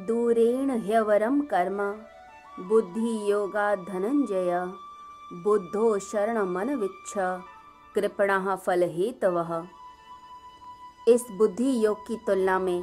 [0.00, 1.78] दूरेण ह्यवरम कर्म।
[2.64, 4.50] बुद्धि योगा धनंजय।
[5.42, 7.14] बुद्धो शरण मन विच्छ
[7.94, 9.66] कृपणा फल हेतव
[11.08, 12.82] इस बुद्धि योग की तुलना में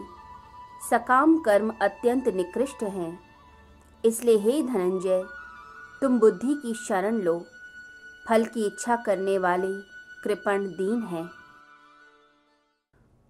[0.89, 3.19] सकाम कर्म अत्यंत निकृष्ट हैं।
[4.05, 5.23] इसलिए हे धनंजय,
[6.01, 7.39] तुम बुद्धि की शरण लो।
[8.29, 9.71] फल की इच्छा करने वाले
[10.23, 11.29] कृपण दीन हैं।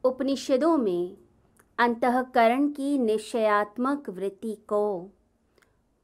[0.03, 1.22] उपनिषदों में
[1.83, 5.11] अंतकरण की निश्चयात्मक वृत्ति को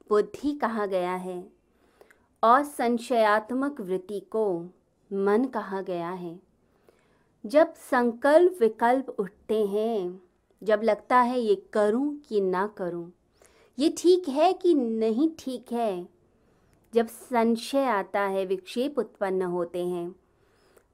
[0.09, 1.44] बुद्धि कहा गया है
[2.44, 4.44] और संशयात्मक वृत्ति को
[5.12, 6.40] मन कहा गया है।
[7.44, 10.21] जब संकल्प विकल्प उठते हैं,
[10.62, 13.12] जब लगता है ये करूँ कि ना करूँ,
[13.77, 16.07] ये ठीक है कि नहीं ठीक है,
[16.93, 20.16] जब संशय आता है, विक्षेप उत्पन्न होते हैं,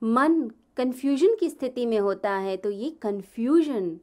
[0.01, 3.97] मन कन्फ्यूज़न की स्थिति में होता है तो ये कन्फ्यूज़न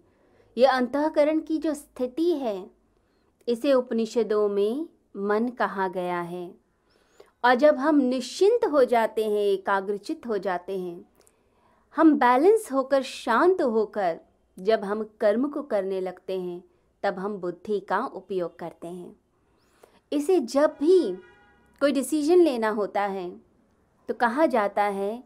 [0.56, 2.70] ये अंतकरण की जो स्थिति है,
[3.48, 6.54] इसे उपनिषदों में मन कहा गया है।
[7.44, 11.04] और जब हम निश्चिंत हो जाते हैं, एकाग्रचित हो जाते हैं,
[11.96, 14.20] हम बैलेंस होकर, शांत होकर
[14.58, 16.62] जब हम कर्म को करने लगते हैं,
[17.02, 19.16] तब हम बुद्धि का उपयोग करते हैं।
[20.12, 21.12] इसे जब भी
[21.80, 23.30] कोई डिसीज़न लेना होता है
[24.08, 25.22] तो कहा जाता है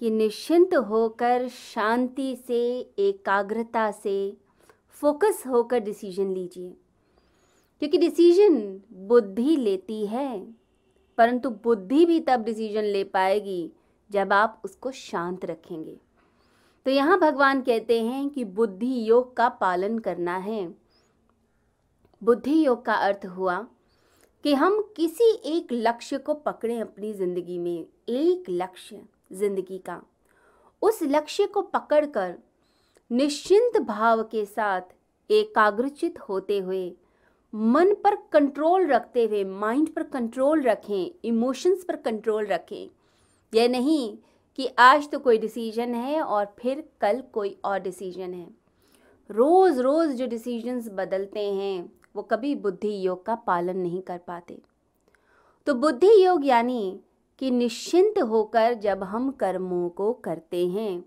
[0.00, 4.36] कि निश्चिंत होकर शांति से, एकाग्रता से
[4.90, 6.76] फोकस होकर डिसीज़न लीजिए।
[7.78, 10.46] क्योंकि डिसीज़न बुद्धि लेती है,
[11.18, 13.72] परंतु बुद्धि भी तब डिसीज़न ले पाएगी
[14.10, 15.96] जब आप उसको शांत रखेंगे।
[16.86, 20.74] तो यहाँ भगवान कहते हैं कि बुद्धि योग का पालन करना है।
[22.22, 23.66] बुद्धि योग का अर्थ हुआ
[24.44, 30.00] कि हम किसी एक लक्ष्य को पकड़ें अपनी ज़िंदगी में। एक लक्ष्य। ज़िंदगी का।
[30.82, 32.34] उस लक्ष्य को पकड़कर
[33.10, 34.94] निश्चिंत भाव के साथ
[35.30, 36.92] एकाग्रचित होते हुए,
[37.52, 42.88] मन पर कंट्रोल रखते हुए माइंड पर कंट्रोल रखें इमोशंस पर कंट्रोल रखें।
[43.52, 44.16] यह नहीं
[44.58, 48.46] कि आज तो कोई डिसीज़न है और फिर कल कोई और डिसीज़न है।
[49.30, 54.58] रोज़ रोज़ जो डिसीजंस बदलते हैं, वो कभी बुद्धि योग का पालन नहीं कर पाते।
[55.66, 57.00] तो बुद्धि योग यानी
[57.38, 61.04] कि निश्चिंत होकर जब हम कर्मों को करते हैं,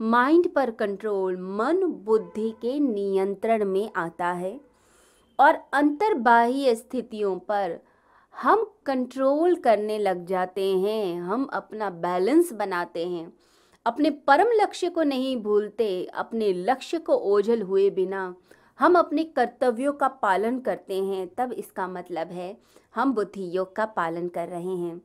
[0.00, 4.60] माइंड पर कंट्रोल मन बुद्धि के नियंत्रण में आता है
[5.38, 7.78] और अंतर्बाह्य स्थितियों पर
[8.34, 13.32] हम कंट्रोल करने लग जाते हैं, हम अपना बैलेंस बनाते हैं।
[13.86, 18.34] अपने परम लक्ष्य को नहीं भूलते, अपने लक्ष्य को ओझल हुए बिना
[18.78, 22.56] हम अपने कर्तव्यों का पालन करते हैं, तब इसका मतलब है
[22.94, 25.00] हम बुद्धि योग का पालन कर रहे हैं।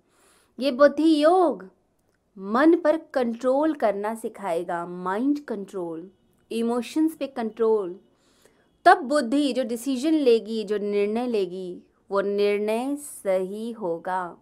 [0.60, 1.70] ये बुद्धि योग।
[2.38, 6.10] मन पर कंट्रोल करना सिखाएगा माइंड कंट्रोल
[6.52, 8.00] इमोशंस पे कंट्रोल
[8.86, 14.38] तब बुद्धि जो डिसीज़न लेगी, जो निर्णय लेगी, वो निर्णय सही होगा।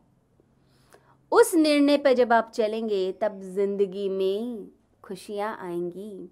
[1.32, 4.68] उस निर्णय पर जब आप चलेंगे, तब ज़िंदगी में
[5.04, 6.30] खुशियाँ आएँगी।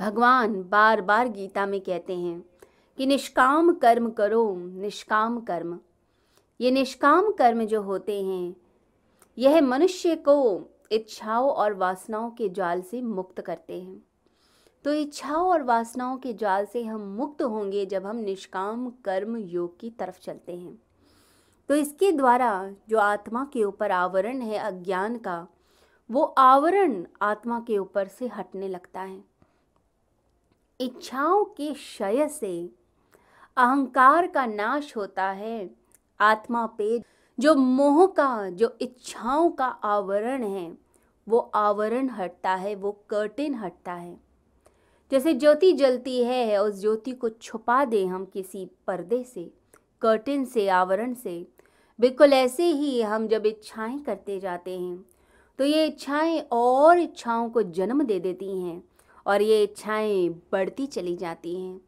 [0.00, 2.44] भगवान बार बार गीता में कहते हैं
[2.98, 5.78] कि निष्काम कर्म करो, निष्काम कर्म।
[6.60, 8.56] ये निष्काम कर्म जो होते हैं,
[9.38, 14.02] यह मनुष्य को इच्छाओं और वासनाओं के जाल से मुक्त करते हैं।
[14.84, 19.80] तो इच्छाओं और वासनाओं के जाल से हम मुक्त होंगे जब हम निष्काम कर्म योग
[19.80, 20.82] की तरफ़ चलते हैं।
[21.68, 25.46] तो इसके द्वारा जो आत्मा के ऊपर आवरण है, अज्ञान का,
[26.10, 29.24] वो आवरण आत्मा के ऊपर से हटने लगता है।
[30.80, 32.70] इच्छाओं के क्षय से
[33.56, 35.77] अहंकार का नाश होता है
[36.20, 37.02] आत्मा पे
[37.38, 40.72] जो मोह का, जो इच्छाओं का आवरण है,
[41.26, 44.16] वो आवरण हटता है, वो कर्टेन हटता है।
[45.10, 49.50] जैसे ज्योति जलती है उस ज्योति को छुपा दें हम किसी पर्दे से
[50.02, 51.46] कर्टेन से, आवरण से।
[51.98, 55.04] बिल्कुल ऐसे ही हम जब इच्छाएँ करते जाते हैं
[55.58, 58.82] तो ये इच्छाएँ और इच्छाओं को जन्म दे देती हैं
[59.26, 61.80] और ये इच्छाएँ बढ़ती चली जाती हैं।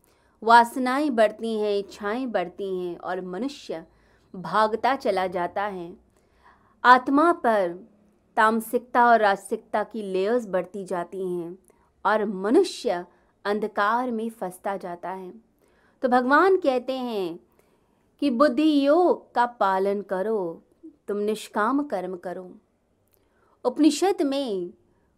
[0.42, 3.84] वासनाएँ बढ़ती हैं, इच्छाएँ बढ़ती हैं और मनुष्य
[4.34, 5.96] भागता चला जाता है।
[6.84, 7.88] आत्मा पर
[8.36, 11.58] तामसिकता और रासिकता की लेयर्स बढ़ती जाती हैं
[12.06, 13.06] और मनुष्य
[13.44, 15.32] अंधकार में फंसता जाता है।
[16.02, 17.40] तो भगवान कहते हैं
[18.20, 20.62] कि बुद्धि योग का पालन करो,
[21.08, 22.54] तुम निष्काम कर्म करो।
[23.64, 24.70] उपनिषद में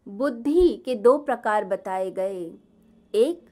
[0.09, 2.55] बुद्धि के दो प्रकार बताए गए।
[3.15, 3.47] एक,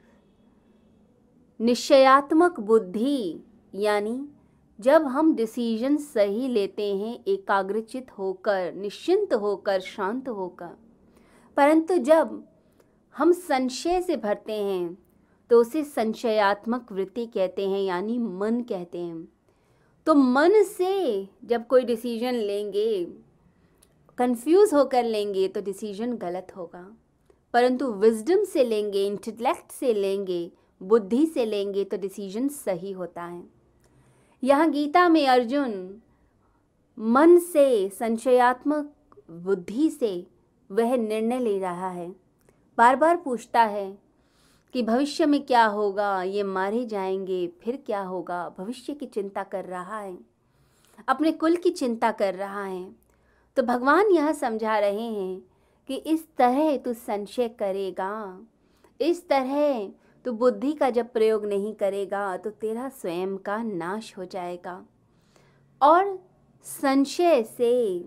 [1.61, 3.43] निश्चयात्मक बुद्धि,
[3.75, 4.29] यानी
[4.81, 10.77] जब हम डिसीज़न सही लेते हैं, एकाग्रचित होकर, निश्चिंत होकर, शांत होकर।
[11.57, 12.43] परंतु जब
[13.15, 14.99] हम संशय से भरते हैं
[15.51, 19.29] तो उसे संशयात्मक वृत्ति कहते हैं, यानी मन कहते हैं।
[20.07, 23.05] तो मन से जब कोई डिसीज़न लेंगे
[24.19, 26.87] कंफ्यूज होकर लेंगे तो डिसीज़न गलत होगा।
[27.55, 30.51] परंतु विजडम से लेंगे इंटेलेक्ट से लेंगे,
[30.81, 33.60] बुद्धि से लेंगे तो डिसीज़न सही होता है।
[34.43, 35.73] यहाँ गीता में अर्जुन
[36.99, 38.93] मन से, संशयात्मक
[39.31, 40.27] बुद्धि से
[40.71, 42.09] वह निर्णय ले रहा है।
[42.79, 43.99] बार बार पूछता है
[44.75, 48.49] कि भविष्य में क्या होगा, ये मारे जाएँगे, फिर क्या होगा?
[48.59, 50.19] भविष्य की चिंता कर रहा है,
[51.09, 52.91] अपने कुल की चिंता कर रहा है।
[53.57, 55.41] तो भगवान यह समझा रहे हैं
[55.89, 58.41] कि इस तरह तू संशय करेगा,
[59.01, 59.89] इस तरह
[60.25, 64.83] तू बुद्धि का जब प्रयोग नहीं करेगा तो तेरा स्वयं का नाश हो जाएगा।
[65.81, 66.19] और
[66.65, 68.01] संशय से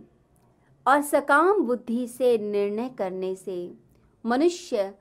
[0.85, 3.55] और सकाम बुद्धि से निर्णय करने से
[4.25, 4.93] मनुष्य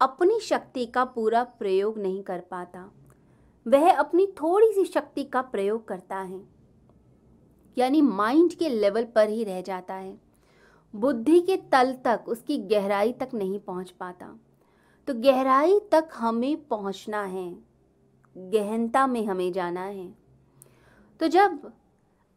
[0.00, 2.90] अपनी शक्ति का पूरा प्रयोग नहीं कर पाता।
[3.66, 6.40] वह अपनी थोड़ी सी शक्ति का प्रयोग करता है,
[7.76, 10.16] यानी माइंड के लेवल पर ही रह जाता है।
[10.94, 14.34] बुद्धि के तल तक, उसकी गहराई तक नहीं पहुँच पाता।
[15.08, 17.48] तो गहराई तक हमें पहुँचना है।
[18.36, 20.08] गहनता में हमें जाना है।
[21.20, 21.70] तो जब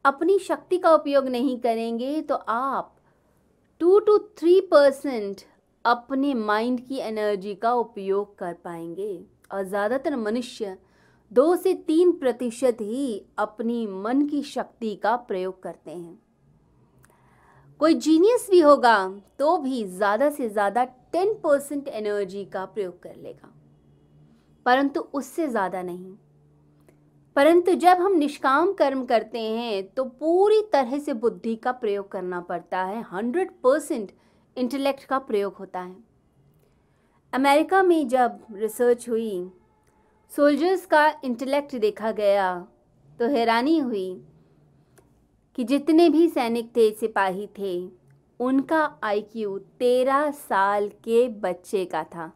[0.06, 2.96] अपनी शक्ति का उपयोग नहीं करेंगे तो आप
[3.82, 5.42] टू टू थ्री परसेंट
[5.86, 10.78] अपने माइंड की एनर्जी का उपयोग कर पाएँगे। और ज़्यादातर मनुष्य
[11.32, 16.20] दो से तीन प्रतिशत ही अपनी मन की शक्ति का प्रयोग करते हैं।
[17.80, 18.96] कोई जीनियस भी होगा
[19.40, 20.84] तो भी ज़्यादा से ज़्यादा
[21.14, 23.54] टेन परसेंट एनर्जी का प्रयोग कर लेगा।
[24.66, 26.14] परंतु उससे ज़्यादा नहीं।
[27.36, 32.40] परंतु जब हम निष्काम कर्म करते हैं तो पूरी तरह से बुद्धि का प्रयोग करना
[32.42, 34.12] पड़ता है। हंड्रेड परसेंट
[34.58, 35.96] इंटेलेक्ट का प्रयोग होता है।
[37.34, 39.52] अमेरिका में जब रिसर्च हुई
[40.32, 42.56] सोल्जर्स का इंटेलेक्ट देखा गया
[43.10, 44.10] तो हैरानी हुई
[45.56, 47.90] कि जितने भी सैनिक थे, सिपाही थे,
[48.40, 52.34] उनका आईक्यू तेरह साल के बच्चे का था।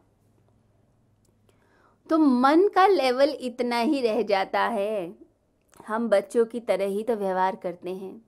[2.10, 5.14] तो मन का लेवल इतना ही रह जाता है।
[5.86, 8.24] हम बच्चों की तरह ही तो व्यवहार करते हैं।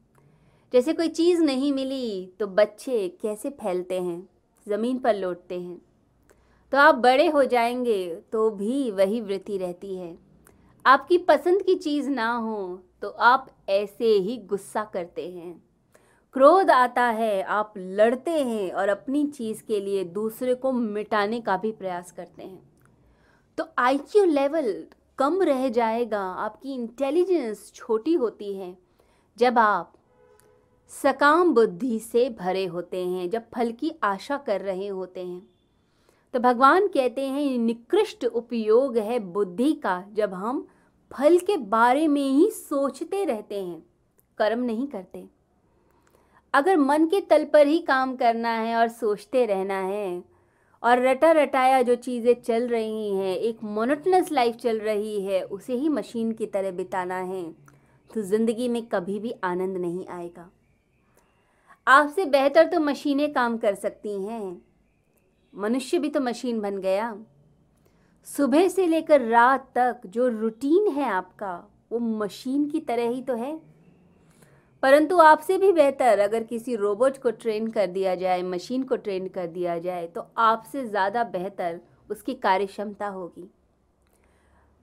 [0.72, 4.28] जैसे कोई चीज़ नहीं मिली तो बच्चे कैसे फैलते हैं?
[4.68, 5.82] ज़मीन पर लौटते हैं।
[6.72, 10.18] तो आप बड़े हो जाएँगे तो भी वही वृत्ति रहती है।
[10.86, 15.62] आपकी पसंद की चीज़ ना हो तो आप ऐसे ही गुस्सा करते हैं।
[16.34, 21.56] क्रोध आता है, आप लड़ते हैं और अपनी चीज़ के लिए दूसरे को मिटाने का
[21.56, 22.62] भी प्रयास करते हैं।
[23.58, 24.72] तो आईक्यू लेवल
[25.18, 28.76] कम रह जाएगा, आपकी इंटेलिजेंस छोटी होती है।
[29.38, 29.92] जब आप
[30.92, 35.42] सकाम बुद्धि से भरे होते हैं, जब फल की आशा कर रहे होते हैं
[36.34, 40.66] तो भगवान कहते हैं निकृष्ट उपयोग है बुद्धि का, जब हम
[41.10, 43.82] फल के बारे में ही सोचते रहते हैं,
[44.38, 45.24] कर्म नहीं करते।
[46.54, 50.22] अगर मन के तल पर ही काम करना है और सोचते रहना है,
[50.82, 55.74] और रटा रटाया जो चीज़ें चल रही हैं, एक मोनोटनस लाइफ चल रही है, उसे
[55.74, 57.44] ही मशीन की तरह बिताना है
[58.10, 60.48] तो ज़िंदगी में कभी भी आनंद नहीं आएगा।
[61.86, 64.62] आपसे बेहतर तो मशीनें काम कर सकती हैं।
[65.52, 67.10] मनुष्य भी तो मशीन बन गया।
[68.28, 71.52] सुबह से लेकर रात तक जो रूटीन है आपका,
[71.92, 73.56] वो मशीन की तरह ही तो है।
[74.82, 79.28] परंतु आपसे भी बेहतर अगर किसी रोबोट को ट्रेन कर दिया जाए, मशीन को ट्रेन
[79.28, 83.48] कर दिया जाए तो आपसे ज़्यादा बेहतर उसकी कार्यक्षमता होगी।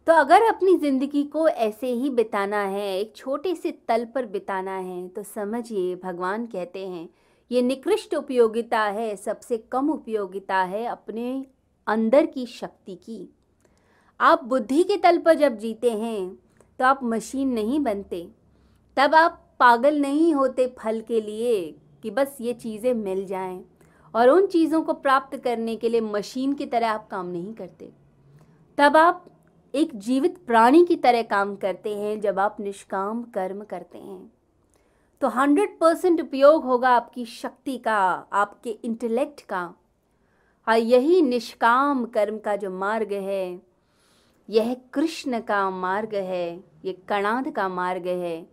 [0.07, 4.77] तो अगर अपनी ज़िंदगी को ऐसे ही बिताना है, एक छोटे से तल पर बिताना
[4.77, 7.07] है तो समझिए, भगवान कहते हैं,
[7.51, 11.45] ये निकृष्ट उपयोगिता है, सबसे कम उपयोगिता है अपने
[11.87, 13.29] अंदर की शक्ति की।
[14.23, 16.37] आप बुद्धि के तल पर जब जीते हैं
[16.79, 18.27] तो आप मशीन नहीं बनते।
[18.97, 21.55] तब आप पागल नहीं होते फल के लिए
[22.03, 23.63] कि बस ये चीज़ें मिल जाएँ
[24.13, 27.89] और उन चीज़ों को प्राप्त करने के लिए मशीन की तरह आप काम नहीं करते।
[28.77, 29.25] तब आप
[29.73, 34.31] एक जीवित प्राणी की तरह काम करते हैं जब आप निष्काम कर्म करते हैं।
[35.21, 37.99] तो हंड्रेड परसेंट उपयोग होगा आपकी शक्ति का,
[38.33, 39.63] आपके इंटेलेक्ट का।
[40.67, 43.72] और यही निष्काम कर्म का जो मार्ग है
[44.49, 48.49] यह कृष्ण का मार्ग है ये कणाद का मार्ग है।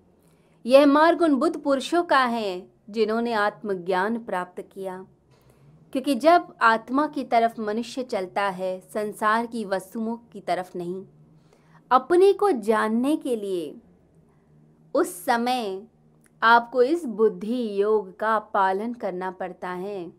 [0.67, 5.07] यह मार्ग उन बुद्ध पुरुषों का है, जिन्होंने आत्मज्ञान प्राप्त किया।
[5.93, 11.05] क्योंकि जब आत्मा की तरफ़ मनुष्य चलता है, संसार की वस्तुओं की तरफ़ नहीं।
[11.91, 13.77] अपने को जानने के लिए
[14.95, 15.83] उस समय
[16.43, 20.13] आपको इस बुद्धि योग का पालन करना पड़ता है।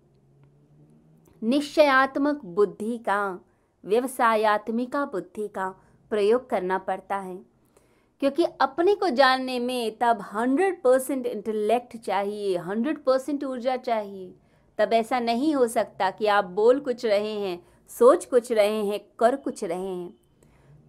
[1.44, 3.40] निश्चयात्मक बुद्धि का
[3.86, 5.70] व्यवसायत्मिका बुद्धि का
[6.10, 7.40] प्रयोग करना पड़ता है।
[8.20, 14.36] क्योंकि अपने को जानने में तब हंड्रेड परसेंट इंटेलेक्ट चाहिए, हंड्रेड परसेंट ऊर्जा चाहिए।
[14.78, 19.00] तब ऐसा नहीं हो सकता कि आप बोल कुछ रहे हैं, सोच कुछ रहे हैं,
[19.20, 20.14] कर कुछ रहे हैं।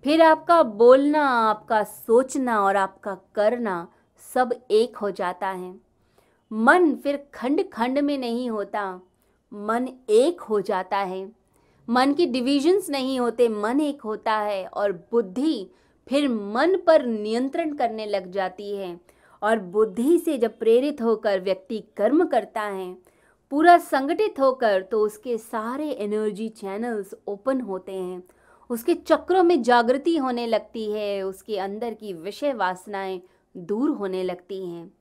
[0.04, 3.88] फिर आपका बोलना, आपका सोचना और आपका करना
[4.34, 5.75] सब एक हो जाता है।
[6.52, 9.00] मन फिर खंड खंड में नहीं होता,
[9.52, 11.41] मन एक हो जाता है।
[11.92, 15.70] मन की डिविजन्स नहीं होते, मन एक होता है और बुद्धि
[16.08, 19.00] फिर मन पर नियंत्रण करने लग जाती है।
[19.42, 22.96] और बुद्धि से जब प्रेरित होकर व्यक्ति कर्म करता है,
[23.50, 28.22] पूरा संगठित होकर तो उसके सारे एनर्जी चैनल्स ओपन होते हैं।
[28.70, 33.22] उसके चक्रों में जागृति होने लगती है, उसके अंदर की विषय वासनाएँ
[33.56, 34.92] दूर होने लगती हैं।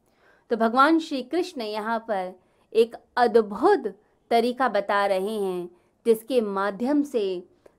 [0.49, 2.33] तो भगवान श्री कृष्ण यहाँ पर
[2.73, 3.93] एक अद्भुत
[4.31, 5.69] तरीका बता रहे हैं
[6.05, 7.23] जिसके माध्यम से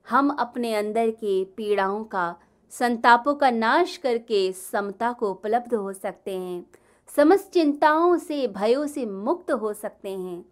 [0.09, 2.35] हम अपने अंदर के पीड़ाओं का,
[2.71, 6.65] संतापों का नाश करके समता को उपलब्ध हो सकते हैं।
[7.09, 10.43] समस्त चिंताओं से, भयों से मुक्त हो सकते हैं।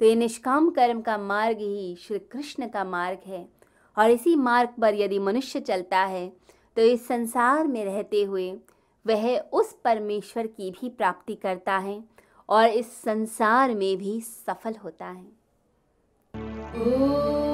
[0.00, 3.48] तो ये निष्काम कर्म का मार्ग ही श्री कृष्ण का मार्ग है।
[3.96, 6.28] और इसी मार्ग पर यदि मनुष्य चलता है
[6.76, 8.50] तो इस संसार में रहते हुए
[9.06, 12.02] वह उस परमेश्वर की भी प्राप्ति करता है
[12.48, 15.26] और इस संसार में भी सफल होता है।
[16.80, 17.47] Ooh.